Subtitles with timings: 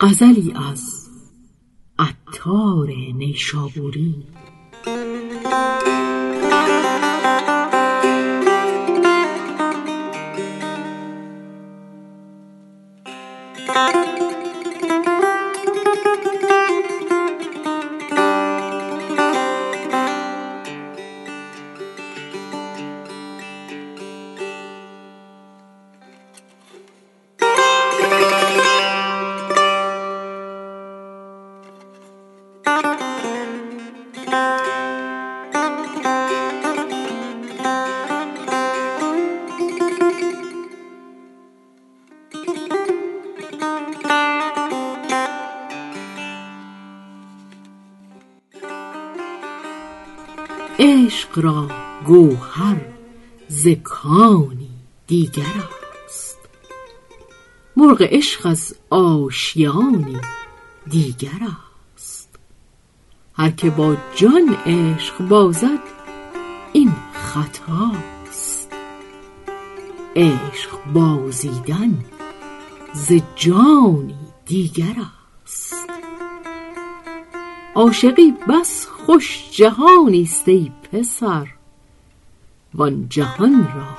[0.00, 1.10] غزلی از
[1.98, 4.26] عطار نیشابوری.
[50.78, 51.68] عشق را
[52.06, 52.76] گوهر
[53.48, 54.70] زکانی
[55.06, 55.42] دیگر
[56.04, 56.38] است.
[57.76, 60.16] مرغ عشق از آشیانی
[60.90, 61.40] دیگر
[61.94, 62.28] است.
[63.34, 65.80] هر که با جان عشق بازد
[66.72, 68.72] این خطاست
[70.16, 72.04] عشق بازیدن
[72.92, 74.96] ز جانی دیگر
[75.44, 75.73] است.
[77.74, 81.46] عاشقی بس خوش جهانی است ای پسر.
[82.74, 83.96] وان جهان را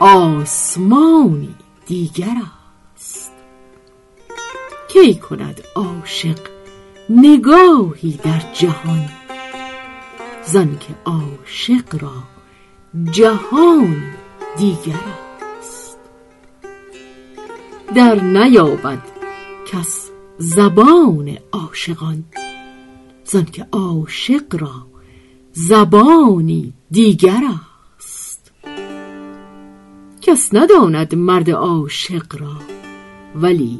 [0.00, 1.54] آسمانی
[1.86, 2.36] دیگر
[2.96, 3.32] است.
[4.88, 6.38] کی کند عاشق
[7.10, 9.08] نگاهی در جهان؟
[10.44, 12.22] زانکه عاشق را
[13.10, 14.02] جهانی
[14.58, 15.00] دیگر
[15.58, 15.98] است.
[17.94, 19.02] در نیابد
[19.66, 22.24] کس زبان عاشقان.
[23.30, 24.86] زانکه عاشق را
[25.52, 27.42] زبانی دیگر
[27.96, 28.52] است.
[30.20, 32.56] کس نداند مرد عاشق را
[33.34, 33.78] ولیک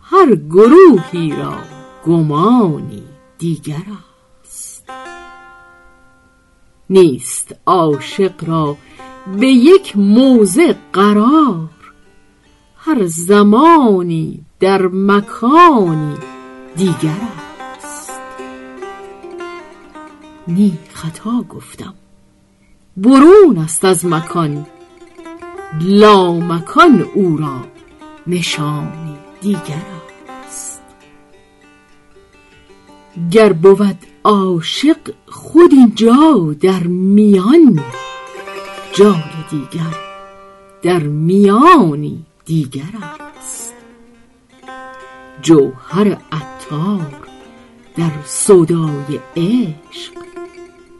[0.00, 1.54] هر گروهی را
[2.06, 3.02] گمانی
[3.38, 3.82] دیگر
[4.44, 4.90] است.
[6.90, 8.76] نیست عاشق را
[9.40, 11.68] به یک موضع قرار
[12.76, 16.14] هر زمانی در مکانی
[16.76, 17.35] دیگر
[20.48, 21.94] نی خطا گفتم.
[22.96, 24.66] برون است از مکان.
[25.80, 27.64] لامکان او را
[28.26, 29.82] نشانی دیگر
[30.46, 30.82] است.
[33.30, 34.98] گر بود عاشق
[35.28, 37.80] خود اینجا در میان
[38.92, 39.96] جای دیگر
[40.82, 42.82] در میانی دیگر
[43.38, 43.74] است.
[45.42, 47.12] جوهر عطار
[47.96, 50.25] در سودای عشق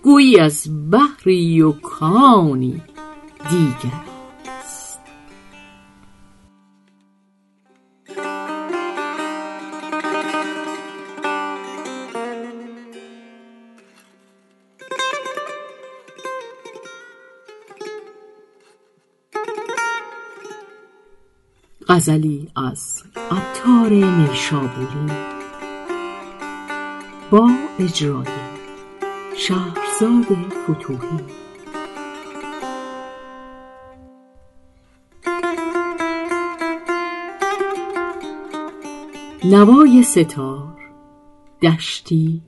[0.06, 2.82] گویی از بحری و کانی
[3.50, 4.00] دیگر.
[21.88, 25.12] غزلی از عطار نیشابوری
[27.30, 28.55] با اجرای
[29.38, 30.24] شهرزاد
[30.64, 31.20] فتوحی.
[39.44, 40.76] نوای ستار
[41.62, 42.42] دشتی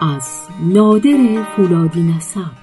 [0.00, 2.60] از نادر فولادی نسب.